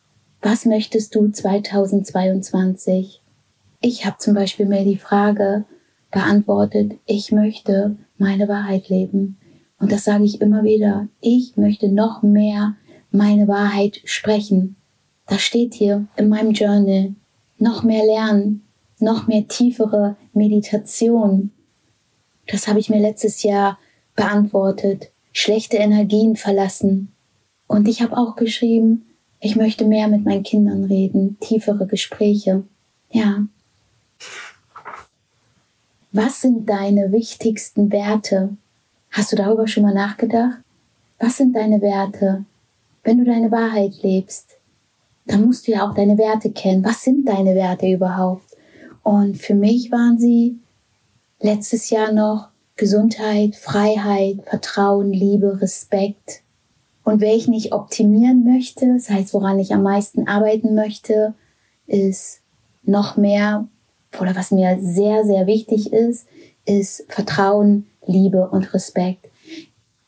was 0.42 0.64
möchtest 0.64 1.14
du 1.14 1.28
2022? 1.28 3.22
Ich 3.80 4.04
habe 4.04 4.16
zum 4.18 4.34
Beispiel 4.34 4.66
mir 4.66 4.82
die 4.82 4.96
Frage 4.96 5.64
beantwortet, 6.10 6.94
ich 7.06 7.30
möchte 7.30 7.94
meine 8.16 8.48
Wahrheit 8.48 8.88
leben. 8.88 9.38
Und 9.78 9.92
das 9.92 10.02
sage 10.02 10.24
ich 10.24 10.40
immer 10.40 10.64
wieder. 10.64 11.06
Ich 11.20 11.56
möchte 11.56 11.88
noch 11.88 12.24
mehr 12.24 12.74
meine 13.12 13.46
Wahrheit 13.46 14.00
sprechen. 14.06 14.74
Das 15.28 15.42
steht 15.42 15.74
hier 15.74 16.08
in 16.16 16.28
meinem 16.28 16.50
Journal. 16.50 17.14
Noch 17.58 17.84
mehr 17.84 18.04
lernen, 18.04 18.64
noch 18.98 19.28
mehr 19.28 19.46
tiefere 19.46 20.16
Meditation. 20.32 21.52
Das 22.48 22.66
habe 22.66 22.80
ich 22.80 22.90
mir 22.90 23.00
letztes 23.00 23.42
Jahr 23.42 23.78
beantwortet. 24.16 25.10
Schlechte 25.32 25.76
Energien 25.76 26.36
verlassen. 26.36 27.12
Und 27.66 27.86
ich 27.86 28.02
habe 28.02 28.16
auch 28.16 28.34
geschrieben, 28.36 29.06
ich 29.40 29.54
möchte 29.54 29.84
mehr 29.84 30.08
mit 30.08 30.24
meinen 30.24 30.42
Kindern 30.42 30.84
reden, 30.84 31.38
tiefere 31.40 31.86
Gespräche. 31.86 32.64
Ja, 33.10 33.46
was 36.12 36.40
sind 36.40 36.68
deine 36.68 37.12
wichtigsten 37.12 37.92
Werte? 37.92 38.56
Hast 39.10 39.30
du 39.30 39.36
darüber 39.36 39.68
schon 39.68 39.82
mal 39.82 39.94
nachgedacht? 39.94 40.58
Was 41.18 41.36
sind 41.36 41.54
deine 41.54 41.82
Werte? 41.82 42.44
Wenn 43.04 43.18
du 43.18 43.24
deine 43.24 43.50
Wahrheit 43.50 44.02
lebst, 44.02 44.56
dann 45.26 45.44
musst 45.44 45.66
du 45.66 45.72
ja 45.72 45.88
auch 45.88 45.94
deine 45.94 46.16
Werte 46.16 46.50
kennen. 46.50 46.84
Was 46.84 47.02
sind 47.02 47.28
deine 47.28 47.54
Werte 47.54 47.86
überhaupt? 47.86 48.56
Und 49.02 49.36
für 49.36 49.54
mich 49.54 49.92
waren 49.92 50.18
sie 50.18 50.58
letztes 51.40 51.90
Jahr 51.90 52.12
noch 52.12 52.48
Gesundheit, 52.76 53.56
Freiheit, 53.56 54.38
Vertrauen, 54.46 55.12
Liebe, 55.12 55.60
Respekt. 55.60 56.42
Und 57.04 57.20
wer 57.20 57.34
ich 57.34 57.48
optimieren 57.72 58.44
möchte, 58.44 58.92
das 58.94 59.10
heißt, 59.10 59.34
woran 59.34 59.58
ich 59.58 59.72
am 59.72 59.82
meisten 59.82 60.28
arbeiten 60.28 60.74
möchte, 60.74 61.34
ist 61.86 62.40
noch 62.82 63.16
mehr 63.16 63.66
oder 64.20 64.36
was 64.36 64.50
mir 64.50 64.78
sehr, 64.80 65.24
sehr 65.24 65.46
wichtig 65.46 65.92
ist, 65.92 66.26
ist 66.64 67.04
Vertrauen, 67.08 67.86
Liebe 68.06 68.48
und 68.48 68.72
Respekt. 68.74 69.28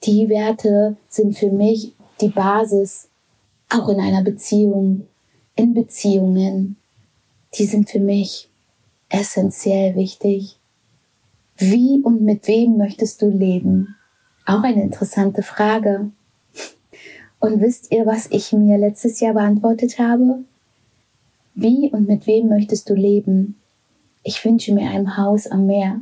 Die 0.05 0.29
Werte 0.29 0.97
sind 1.09 1.37
für 1.37 1.51
mich 1.51 1.95
die 2.21 2.29
Basis, 2.29 3.09
auch 3.69 3.89
in 3.89 4.01
einer 4.01 4.23
Beziehung, 4.23 5.07
in 5.57 5.75
Beziehungen. 5.75 6.77
Die 7.55 7.67
sind 7.67 7.91
für 7.91 8.01
mich 8.01 8.49
essentiell 9.09 9.95
wichtig. 9.97 10.60
Wie 11.61 12.01
und 12.03 12.23
mit 12.23 12.49
wem 12.49 12.77
möchtest 12.77 13.23
du 13.23 13.29
leben? 13.29 13.95
Auch 14.47 14.63
eine 14.63 14.83
interessante 14.83 15.43
Frage. 15.43 16.11
Und 17.39 17.61
wisst 17.61 17.93
ihr, 17.93 18.05
was 18.07 18.29
ich 18.31 18.53
mir 18.53 18.77
letztes 18.77 19.21
Jahr 19.21 19.35
beantwortet 19.35 19.99
habe? 19.99 20.41
Wie 21.55 21.91
und 21.91 22.09
mit 22.09 22.27
wem 22.27 22.49
möchtest 22.49 22.91
du 22.91 22.95
leben? 22.95 23.61
ich 24.23 24.45
wünsche 24.45 24.75
mir 24.75 24.91
ein 24.91 25.17
Haus 25.17 25.47
am 25.47 25.67
Meer. 25.67 26.01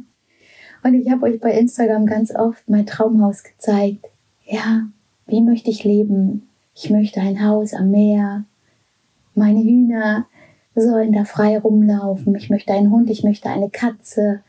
Und 0.82 0.94
ich 0.94 1.10
habe 1.10 1.26
euch 1.26 1.40
bei 1.40 1.52
Instagram 1.52 2.06
ganz 2.06 2.34
oft 2.34 2.68
mein 2.68 2.86
Traumhaus 2.86 3.42
gezeigt. 3.42 4.06
Ja, 4.44 4.86
wie 5.26 5.42
möchte 5.42 5.70
ich 5.70 5.84
leben? 5.84 6.48
Ich 6.74 6.90
möchte 6.90 7.20
ein 7.20 7.44
Haus 7.44 7.74
am 7.74 7.90
Meer. 7.90 8.44
Meine 9.34 9.62
Hühner 9.62 10.26
sollen 10.74 11.12
da 11.12 11.24
frei 11.24 11.58
rumlaufen. 11.58 12.34
Ich 12.36 12.50
möchte 12.50 12.72
einen 12.72 12.90
Hund, 12.90 13.10
ich 13.10 13.24
möchte 13.24 13.48
eine 13.48 13.70
Katze. 13.70 14.42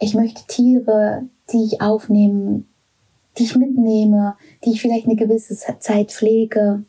Ich 0.00 0.14
möchte 0.14 0.46
Tiere, 0.46 1.28
die 1.52 1.62
ich 1.62 1.82
aufnehme, 1.82 2.64
die 3.36 3.44
ich 3.44 3.54
mitnehme, 3.54 4.34
die 4.64 4.70
ich 4.70 4.80
vielleicht 4.80 5.06
eine 5.06 5.16
gewisse 5.16 5.54
Zeit 5.78 6.10
pflege. 6.10 6.84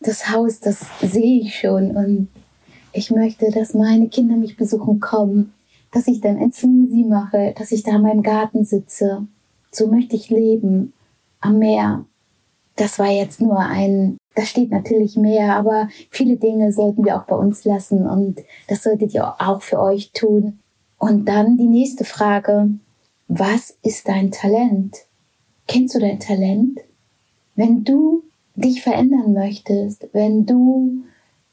Das 0.00 0.30
Haus, 0.30 0.60
das 0.60 0.86
sehe 1.00 1.40
ich 1.40 1.58
schon 1.58 1.96
und 1.96 2.28
ich 2.92 3.10
möchte, 3.10 3.50
dass 3.50 3.74
meine 3.74 4.08
Kinder 4.08 4.36
mich 4.36 4.56
besuchen 4.56 5.00
kommen, 5.00 5.52
dass 5.92 6.06
ich 6.06 6.20
dann 6.20 6.38
ein 6.38 6.52
Smoothie 6.52 7.04
mache, 7.04 7.54
dass 7.58 7.72
ich 7.72 7.82
da 7.82 7.96
in 7.96 8.02
meinem 8.02 8.22
Garten 8.22 8.64
sitze. 8.64 9.26
So 9.72 9.88
möchte 9.88 10.14
ich 10.14 10.30
leben. 10.30 10.92
Am 11.40 11.58
Meer. 11.58 12.04
Das 12.76 12.98
war 12.98 13.10
jetzt 13.10 13.40
nur 13.40 13.58
ein, 13.58 14.16
da 14.34 14.42
steht 14.42 14.70
natürlich 14.70 15.16
mehr, 15.16 15.56
aber 15.56 15.88
viele 16.10 16.36
Dinge 16.36 16.72
sollten 16.72 17.04
wir 17.04 17.16
auch 17.16 17.24
bei 17.24 17.36
uns 17.36 17.64
lassen 17.64 18.06
und 18.08 18.40
das 18.68 18.84
solltet 18.84 19.14
ihr 19.14 19.34
auch 19.40 19.62
für 19.62 19.80
euch 19.80 20.12
tun. 20.12 20.60
Und 20.98 21.26
dann 21.26 21.56
die 21.56 21.66
nächste 21.66 22.04
Frage. 22.04 22.70
Was 23.28 23.76
ist 23.82 24.08
dein 24.08 24.30
Talent? 24.30 24.96
Kennst 25.66 25.94
du 25.94 25.98
dein 25.98 26.18
Talent? 26.18 26.80
Wenn 27.54 27.84
du 27.84 28.24
dich 28.54 28.82
verändern 28.82 29.32
möchtest, 29.32 30.08
wenn 30.12 30.46
du 30.46 31.04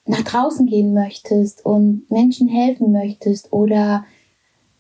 nach 0.06 0.22
draußen 0.22 0.66
gehen 0.66 0.94
möchtest 0.94 1.66
und 1.66 2.10
Menschen 2.10 2.48
helfen 2.48 2.92
möchtest 2.92 3.52
oder 3.52 4.06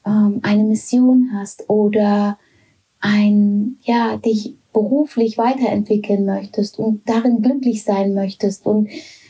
ähm, 0.05 0.39
eine 0.43 0.63
Mission 0.63 1.31
hast 1.33 1.69
oder 1.69 2.37
ein, 2.99 3.77
ja, 3.81 4.17
dich 4.17 4.55
beruflich 4.73 5.37
weiterentwickeln 5.37 6.25
möchtest 6.25 6.79
und 6.79 7.07
darin 7.07 7.41
glücklich 7.41 7.83
sein 7.83 8.13
möchtest 8.13 8.65
und 8.65 8.89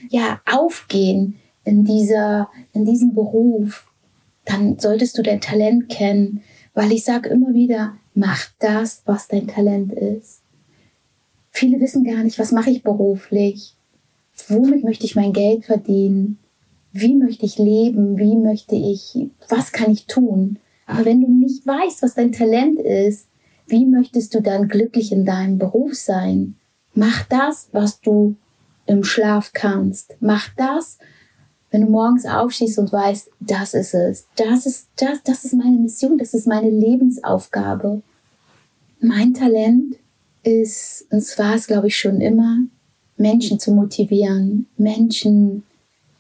ja, 0.10 0.42
aufgehen 0.51 1.36
in 1.63 1.84
dieser, 1.84 2.50
in 2.74 2.86
diesem 2.86 3.13
Beruf, 3.13 3.88
dann 4.46 4.80
solltest 4.80 5.18
du 5.18 5.24
dein 5.24 5.42
Talent 5.42 5.90
kennen, 5.90 6.42
weil 6.74 6.92
ich 6.92 7.04
sage 7.04 7.30
immer 7.30 7.54
wieder, 7.54 7.98
mach 8.14 8.50
das, 8.60 9.02
was 9.06 9.28
dein 9.28 9.48
Talent 9.48 9.92
ist. 9.94 10.42
Viele 11.52 11.80
wissen 11.80 12.04
gar 12.04 12.24
nicht, 12.24 12.38
was 12.38 12.52
mache 12.52 12.70
ich 12.70 12.84
beruflich? 12.84 13.75
Womit 14.50 14.84
möchte 14.84 15.06
ich 15.06 15.16
mein 15.16 15.34
Geld 15.34 15.66
verdienen? 15.66 16.40
wie 16.98 17.14
möchte 17.14 17.46
ich 17.46 17.58
leben, 17.58 18.18
wie 18.18 18.38
möchte 18.38 18.75
ich, 18.75 19.28
was 19.50 19.74
kann 19.74 19.92
ich 19.92 20.06
tun. 20.06 20.60
Aber 20.86 21.04
wenn 21.04 21.20
du 21.20 21.30
nicht 21.30 21.68
weißt, 21.68 22.02
was 22.02 22.14
dein 22.14 22.32
Talent 22.32 22.80
ist, 22.80 23.28
wie 23.68 23.86
möchtest 23.86 24.34
du 24.34 24.42
dann 24.42 24.70
glücklich 24.70 25.12
in 25.12 25.25
deinem 25.25 25.58
Beruf 25.58 25.94
sein? 25.96 26.56
Mach 26.94 27.25
das, 27.25 27.68
was 27.74 28.00
du 28.00 28.38
im 28.86 29.04
Schlaf 29.04 29.52
kannst. 29.54 30.16
Mach 30.22 30.48
das, 30.56 30.98
wenn 31.75 31.82
du 31.82 31.91
morgens 31.91 32.25
aufstehst 32.25 32.79
und 32.79 32.94
weißt, 32.94 33.32
das 33.41 33.74
ist 33.74 33.94
es. 33.94 34.27
Das 34.38 34.65
ist, 34.65 34.88
das, 34.96 35.22
das 35.25 35.44
ist 35.44 35.55
meine 35.55 35.75
Mission, 35.75 36.17
das 36.17 36.34
ist 36.34 36.48
meine 36.48 36.70
Lebensaufgabe. 36.70 38.01
Mein 39.01 39.34
Talent 39.34 39.98
ist, 40.44 41.05
und 41.10 41.22
zwar 41.22 41.55
ist, 41.55 41.67
glaube 41.67 41.88
ich, 41.88 41.98
schon 41.98 42.22
immer, 42.22 42.60
Menschen 43.17 43.60
zu 43.60 43.74
motivieren, 43.74 44.67
Menschen 44.77 45.63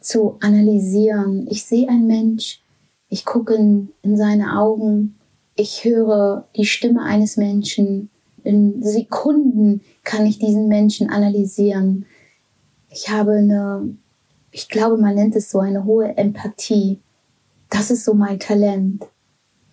zu 0.01 0.35
analysieren. 0.41 1.47
Ich 1.49 1.63
sehe 1.63 1.87
einen 1.87 2.07
Mensch, 2.07 2.59
ich 3.07 3.23
gucke 3.23 3.53
in, 3.53 3.91
in 4.01 4.17
seine 4.17 4.59
Augen, 4.59 5.15
ich 5.55 5.85
höre 5.85 6.49
die 6.57 6.65
Stimme 6.65 7.01
eines 7.01 7.37
Menschen. 7.37 8.09
In 8.43 8.83
Sekunden 8.83 9.79
kann 10.03 10.25
ich 10.25 10.37
diesen 10.37 10.67
Menschen 10.67 11.09
analysieren. 11.09 12.05
Ich 12.89 13.09
habe 13.09 13.37
eine, 13.37 13.95
ich 14.55 14.69
glaube, 14.69 14.95
man 14.95 15.15
nennt 15.15 15.35
es 15.35 15.51
so 15.51 15.59
eine 15.59 15.83
hohe 15.83 16.15
Empathie. 16.15 17.01
Das 17.69 17.91
ist 17.91 18.05
so 18.05 18.13
mein 18.13 18.39
Talent, 18.39 19.03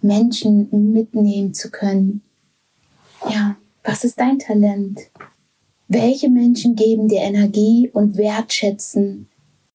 Menschen 0.00 0.68
mitnehmen 0.92 1.54
zu 1.54 1.70
können. 1.70 2.20
Ja, 3.30 3.54
was 3.84 4.02
ist 4.02 4.18
dein 4.18 4.40
Talent? 4.40 4.98
Welche 5.86 6.28
Menschen 6.28 6.74
geben 6.74 7.06
dir 7.06 7.20
Energie 7.20 7.90
und 7.92 8.16
wertschätzen, 8.16 9.28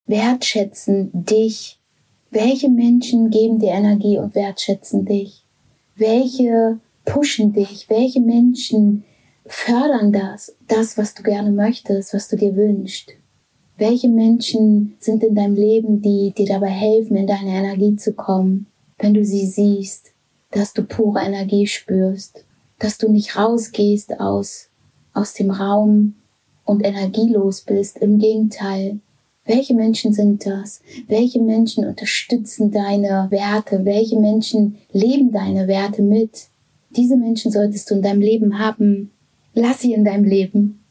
wertschätzen 0.07 1.09
dich? 1.13 1.79
Welche 2.29 2.67
Menschen 2.67 3.29
geben 3.29 3.59
dir 3.59 3.71
Energie 3.71 4.17
und 4.17 4.35
wertschätzen 4.35 5.05
dich? 5.05 5.45
Welche 5.95 6.81
pushen 7.05 7.53
dich? 7.53 7.89
Welche 7.89 8.19
Menschen 8.19 9.05
fördern 9.45 10.11
das? 10.11 10.53
Das, 10.67 10.97
was 10.97 11.13
du 11.13 11.23
gerne 11.23 11.53
möchtest, 11.53 12.13
was 12.13 12.27
du 12.27 12.35
dir 12.35 12.57
wünschst? 12.57 13.13
Welche 13.77 14.09
Menschen 14.09 14.95
sind 14.99 15.23
in 15.23 15.35
deinem 15.35 15.55
Leben, 15.55 16.01
die 16.01 16.33
dir 16.35 16.47
dabei 16.47 16.69
helfen, 16.69 17.15
in 17.15 17.27
deine 17.27 17.51
Energie 17.51 17.95
zu 17.95 18.13
kommen, 18.13 18.65
wenn 18.97 19.13
du 19.13 19.23
sie 19.23 19.45
siehst, 19.45 20.13
dass 20.49 20.73
du 20.73 20.83
pure 20.83 21.19
Energie 21.19 21.67
spürst, 21.67 22.43
dass 22.79 22.97
du 22.97 23.11
nicht 23.11 23.37
rausgehst 23.37 24.19
aus, 24.19 24.69
aus 25.13 25.33
dem 25.33 25.51
Raum 25.51 26.15
und 26.65 26.83
energielos 26.83 27.61
bist. 27.61 27.99
Im 27.99 28.17
Gegenteil, 28.17 28.99
welche 29.45 29.75
Menschen 29.75 30.11
sind 30.11 30.45
das? 30.45 30.81
Welche 31.07 31.39
Menschen 31.39 31.85
unterstützen 31.85 32.71
deine 32.71 33.27
Werte? 33.29 33.85
Welche 33.85 34.19
Menschen 34.19 34.77
leben 34.91 35.31
deine 35.31 35.67
Werte 35.67 36.01
mit? 36.01 36.47
Diese 36.89 37.15
Menschen 37.15 37.51
solltest 37.51 37.89
du 37.89 37.95
in 37.95 38.01
deinem 38.01 38.21
Leben 38.21 38.57
haben. 38.57 39.11
Lass 39.53 39.81
sie 39.81 39.93
in 39.93 40.03
deinem 40.03 40.25
Leben. 40.25 40.83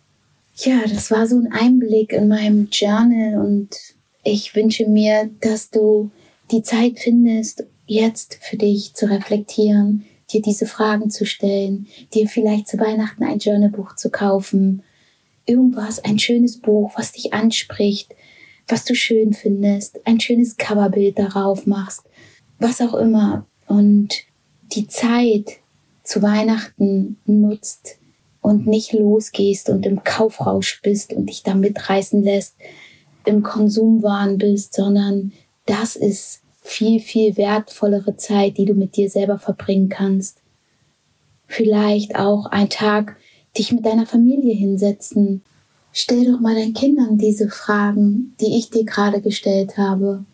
Ja, 0.59 0.83
das 0.87 1.11
war 1.11 1.27
so 1.27 1.37
ein 1.39 1.53
Einblick 1.53 2.15
in 2.15 2.29
meinem 2.29 2.69
Journal 2.73 3.45
und 3.45 3.77
ich 4.25 4.55
wünsche 4.55 4.89
mir, 4.89 5.31
dass 5.43 5.71
du 5.71 6.11
die 6.51 6.63
Zeit 6.63 6.99
findest, 6.99 7.67
jetzt 7.87 8.39
für 8.41 8.57
dich 8.57 8.95
zu 8.95 9.09
reflektieren, 9.11 10.07
dir 10.33 10.41
diese 10.41 10.67
Fragen 10.67 11.11
zu 11.11 11.27
stellen, 11.27 11.87
dir 12.15 12.27
vielleicht 12.27 12.69
zu 12.69 12.79
Weihnachten 12.79 13.23
ein 13.23 13.39
Journalbuch 13.39 13.97
zu 13.97 14.11
kaufen, 14.11 14.83
irgendwas, 15.45 16.03
ein 16.03 16.19
schönes 16.19 16.59
Buch, 16.59 16.91
was 16.97 17.13
dich 17.13 17.35
anspricht, 17.35 18.15
was 18.67 18.87
du 18.87 18.95
schön 18.95 19.35
findest, 19.35 20.05
ein 20.07 20.21
schönes 20.21 20.57
Coverbild 20.57 21.19
darauf 21.19 21.67
machst, 21.67 22.03
was 22.59 22.81
auch 22.81 22.95
immer. 22.95 23.47
Und 23.67 24.15
die 24.73 24.89
Zeit 24.89 25.59
zu 26.03 26.23
Weihnachten 26.23 27.19
nutzt 27.27 27.99
und 28.47 28.67
nicht 28.67 28.93
losgehst 28.93 29.69
und 29.69 29.85
im 29.87 30.05
Kaufrausch 30.05 30.81
bist 30.83 31.13
und 31.13 31.27
dich 31.27 31.43
da 31.43 31.55
mitreißen 31.55 32.23
lässt, 32.23 32.55
im 33.25 33.43
Konsumwahn 33.43 34.39
bist, 34.39 34.75
sondern 34.75 35.33
das 35.67 35.97
ist 35.97 36.43
viel, 36.63 37.01
viel 37.01 37.37
wertvollere 37.37 38.17
Zeit, 38.17 38.57
die 38.59 38.65
du 38.65 38.75
mit 38.75 38.97
dir 38.97 39.11
selber 39.11 39.39
verbringen 39.39 39.89
kannst. 39.89 40.39
Vielleicht 41.47 42.17
auch 42.17 42.47
ein 42.47 42.71
Tag, 42.71 43.17
dich 43.57 43.73
mit 43.73 43.85
deiner 43.85 44.07
Familie 44.07 44.55
hinsetzen 44.55 45.43
Stell 45.99 46.31
doch 46.31 46.41
mal 46.41 46.55
deinen 46.55 46.75
Kindern 46.75 47.17
diese 47.17 47.49
Fragen, 47.49 48.37
die 48.39 48.59
ich 48.59 48.69
dir 48.69 48.85
gerade 48.85 49.23
gestellt 49.23 49.79
habe. 49.79 50.27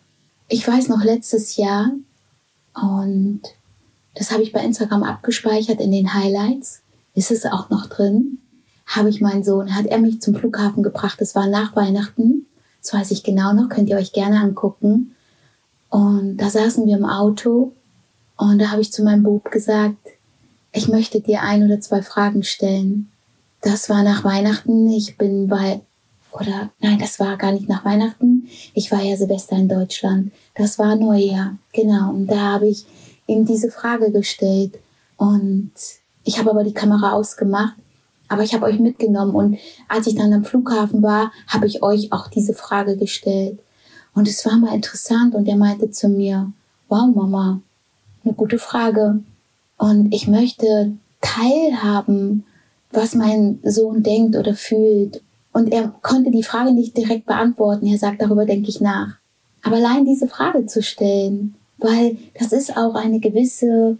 Ich 0.49 0.67
weiß 0.67 0.89
noch 0.89 1.05
letztes 1.05 1.55
Jahr 1.55 1.93
und 2.75 3.39
das 4.13 4.31
habe 4.31 4.43
ich 4.43 4.51
bei 4.51 4.59
Instagram 4.59 5.03
abgespeichert 5.03 5.79
in 5.79 5.93
den 5.93 6.13
Highlights. 6.13 6.82
Ist 7.15 7.31
es 7.31 7.45
auch 7.45 7.69
noch 7.69 7.87
drin? 7.87 8.39
Habe 8.85 9.09
ich 9.09 9.21
meinen 9.21 9.43
Sohn, 9.43 9.75
hat 9.75 9.85
er 9.85 9.99
mich 9.99 10.21
zum 10.21 10.35
Flughafen 10.35 10.83
gebracht. 10.83 11.21
Das 11.21 11.35
war 11.35 11.47
nach 11.47 11.75
Weihnachten. 11.75 12.47
Das 12.81 12.93
weiß 12.93 13.11
ich 13.11 13.23
genau 13.23 13.53
noch, 13.53 13.69
könnt 13.69 13.89
ihr 13.89 13.97
euch 13.97 14.11
gerne 14.11 14.39
angucken. 14.39 15.15
Und 15.89 16.37
da 16.37 16.49
saßen 16.49 16.85
wir 16.85 16.97
im 16.97 17.05
Auto 17.05 17.71
und 18.35 18.59
da 18.59 18.71
habe 18.71 18.81
ich 18.81 18.91
zu 18.91 19.03
meinem 19.03 19.23
Bub 19.23 19.51
gesagt, 19.51 19.97
ich 20.71 20.87
möchte 20.87 21.21
dir 21.21 21.43
ein 21.43 21.63
oder 21.63 21.79
zwei 21.79 22.01
Fragen 22.01 22.43
stellen. 22.43 23.11
Das 23.61 23.89
war 23.89 24.03
nach 24.03 24.23
Weihnachten. 24.23 24.89
Ich 24.89 25.17
bin 25.17 25.47
bei, 25.47 25.81
oder 26.31 26.71
nein, 26.81 26.99
das 26.99 27.19
war 27.19 27.37
gar 27.37 27.51
nicht 27.51 27.69
nach 27.69 27.85
Weihnachten. 27.85 28.49
Ich 28.73 28.91
war 28.91 29.01
ja 29.01 29.15
Silvester 29.15 29.55
in 29.55 29.69
Deutschland. 29.69 30.31
Das 30.55 30.79
war 30.79 30.95
Neujahr, 30.95 31.57
genau. 31.71 32.09
Und 32.09 32.27
da 32.27 32.53
habe 32.53 32.67
ich 32.67 32.85
ihm 33.27 33.45
diese 33.45 33.69
Frage 33.69 34.11
gestellt. 34.11 34.79
Und 35.15 35.71
ich 36.23 36.39
habe 36.39 36.51
aber 36.51 36.63
die 36.63 36.73
Kamera 36.73 37.13
ausgemacht. 37.13 37.75
Aber 38.29 38.43
ich 38.43 38.53
habe 38.53 38.65
euch 38.65 38.79
mitgenommen. 38.79 39.35
Und 39.35 39.57
als 39.87 40.07
ich 40.07 40.15
dann 40.15 40.33
am 40.33 40.43
Flughafen 40.43 41.03
war, 41.03 41.31
habe 41.47 41.67
ich 41.67 41.83
euch 41.83 42.11
auch 42.11 42.29
diese 42.29 42.53
Frage 42.53 42.97
gestellt. 42.97 43.59
Und 44.15 44.27
es 44.27 44.45
war 44.45 44.57
mal 44.57 44.73
interessant. 44.73 45.35
Und 45.35 45.47
er 45.47 45.57
meinte 45.57 45.91
zu 45.91 46.07
mir, 46.07 46.51
wow, 46.87 47.13
Mama, 47.13 47.61
eine 48.23 48.33
gute 48.33 48.57
Frage. 48.57 49.19
Und 49.77 50.13
ich 50.13 50.27
möchte 50.27 50.93
teilhaben 51.21 52.45
was 52.95 53.15
mein 53.15 53.59
Sohn 53.63 54.03
denkt 54.03 54.35
oder 54.35 54.53
fühlt. 54.53 55.21
Und 55.51 55.71
er 55.71 55.93
konnte 56.01 56.31
die 56.31 56.43
Frage 56.43 56.71
nicht 56.71 56.97
direkt 56.97 57.25
beantworten. 57.25 57.87
Er 57.87 57.97
sagt, 57.97 58.21
darüber 58.21 58.45
denke 58.45 58.69
ich 58.69 58.81
nach. 58.81 59.15
Aber 59.63 59.77
allein 59.77 60.05
diese 60.05 60.27
Frage 60.27 60.65
zu 60.65 60.81
stellen, 60.81 61.55
weil 61.77 62.17
das 62.39 62.51
ist 62.51 62.75
auch 62.75 62.95
eine 62.95 63.19
gewisse, 63.19 63.97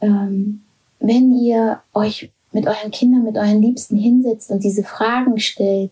ähm, 0.00 0.62
wenn 1.02 1.36
ihr 1.36 1.80
euch 1.94 2.30
mit 2.52 2.66
euren 2.66 2.90
Kindern, 2.90 3.24
mit 3.24 3.36
euren 3.36 3.60
Liebsten 3.60 3.96
hinsetzt 3.96 4.50
und 4.50 4.62
diese 4.62 4.84
Fragen 4.84 5.38
stellt, 5.38 5.90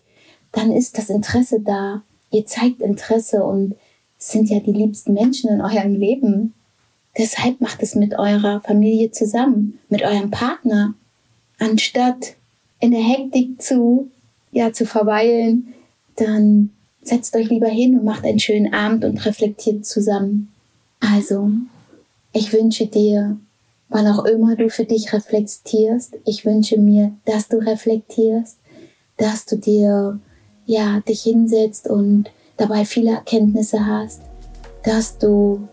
dann 0.51 0.71
ist 0.71 0.97
das 0.97 1.09
Interesse 1.09 1.59
da. 1.59 2.01
Ihr 2.31 2.45
zeigt 2.45 2.81
Interesse 2.81 3.43
und 3.43 3.75
sind 4.17 4.49
ja 4.49 4.59
die 4.59 4.71
liebsten 4.71 5.13
Menschen 5.13 5.49
in 5.49 5.61
eurem 5.61 5.95
Leben. 5.95 6.53
Deshalb 7.17 7.59
macht 7.59 7.81
es 7.83 7.95
mit 7.95 8.17
eurer 8.17 8.61
Familie 8.61 9.11
zusammen, 9.11 9.79
mit 9.89 10.03
eurem 10.03 10.31
Partner, 10.31 10.93
anstatt 11.59 12.35
in 12.79 12.91
der 12.91 13.01
Hektik 13.01 13.61
zu, 13.61 14.09
ja, 14.51 14.71
zu 14.71 14.85
verweilen, 14.85 15.73
dann 16.15 16.71
setzt 17.01 17.35
euch 17.35 17.49
lieber 17.49 17.67
hin 17.67 17.97
und 17.97 18.05
macht 18.05 18.23
einen 18.25 18.39
schönen 18.39 18.73
Abend 18.73 19.03
und 19.03 19.25
reflektiert 19.25 19.85
zusammen. 19.85 20.51
Also, 20.99 21.49
ich 22.31 22.53
wünsche 22.53 22.87
dir, 22.87 23.37
wann 23.91 24.07
auch 24.07 24.25
immer 24.25 24.55
du 24.55 24.69
für 24.69 24.85
dich 24.85 25.13
reflektierst, 25.13 26.17
ich 26.25 26.45
wünsche 26.45 26.79
mir, 26.79 27.13
dass 27.25 27.47
du 27.47 27.57
reflektierst, 27.57 28.57
dass 29.17 29.45
du 29.45 29.57
dir, 29.57 30.19
ja, 30.65 31.01
dich 31.01 31.21
hinsetzt 31.21 31.87
und 31.87 32.31
dabei 32.57 32.85
viele 32.85 33.11
Erkenntnisse 33.11 33.85
hast, 33.85 34.21
dass 34.83 35.17
du 35.17 35.67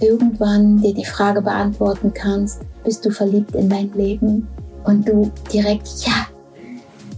irgendwann 0.00 0.80
dir 0.80 0.94
die 0.94 1.04
Frage 1.04 1.42
beantworten 1.42 2.12
kannst, 2.14 2.60
bist 2.84 3.04
du 3.04 3.10
verliebt 3.10 3.54
in 3.54 3.68
dein 3.68 3.92
Leben? 3.92 4.46
und 4.84 5.08
du 5.08 5.30
direkt, 5.52 5.88
ja, 6.04 6.26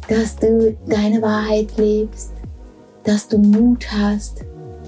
dass 0.09 0.37
du 0.37 0.77
deine 0.87 1.23
Wahrheit 1.23 1.77
lebst, 1.77 2.33
dass 3.05 3.29
du 3.29 3.38
Mut 3.38 3.87
hast, 3.90 4.45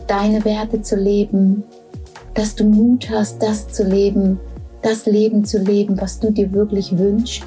deine 0.07 0.45
Werte 0.45 0.81
zu 0.83 0.97
leben, 0.97 1.65
dass 2.35 2.55
du 2.55 2.65
Mut 2.65 3.09
hast, 3.11 3.43
das 3.43 3.69
zu 3.69 3.85
leben, 3.85 4.39
das 4.87 5.07
Leben 5.07 5.45
zu 5.45 5.59
leben, 5.59 6.01
was 6.01 6.21
du 6.21 6.31
dir 6.31 6.53
wirklich 6.53 6.97
wünschst, 6.97 7.45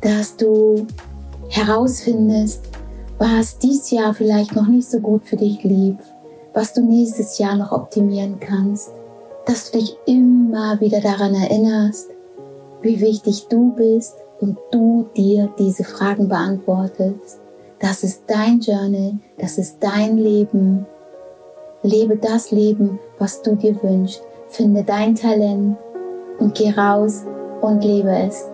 dass 0.00 0.36
du 0.36 0.86
herausfindest, 1.48 2.62
was 3.18 3.58
dieses 3.58 3.90
Jahr 3.90 4.12
vielleicht 4.12 4.54
noch 4.54 4.66
nicht 4.66 4.88
so 4.88 5.00
gut 5.00 5.24
für 5.24 5.36
dich 5.36 5.64
lief, 5.64 5.96
was 6.52 6.74
du 6.74 6.82
nächstes 6.82 7.38
Jahr 7.38 7.56
noch 7.56 7.72
optimieren 7.72 8.38
kannst, 8.38 8.90
dass 9.46 9.70
du 9.70 9.78
dich 9.78 9.96
immer 10.06 10.78
wieder 10.80 11.00
daran 11.00 11.34
erinnerst, 11.34 12.10
wie 12.82 13.00
wichtig 13.00 13.46
du 13.48 13.72
bist, 13.72 14.14
und 14.40 14.56
du 14.70 15.08
dir 15.16 15.52
diese 15.58 15.82
Fragen 15.82 16.28
beantwortest. 16.28 17.40
Das 17.80 18.04
ist 18.04 18.22
dein 18.28 18.60
Journey, 18.60 19.18
das 19.36 19.58
ist 19.58 19.78
dein 19.80 20.16
Leben 20.16 20.86
lebe 21.82 22.16
das 22.16 22.50
Leben, 22.50 22.98
was 23.18 23.42
du 23.42 23.54
dir 23.54 23.80
wünschst. 23.82 24.22
Finde 24.48 24.82
dein 24.82 25.14
Talent 25.14 25.76
und 26.38 26.56
geh 26.56 26.70
raus 26.70 27.24
und 27.60 27.84
lebe 27.84 28.10
es. 28.10 28.44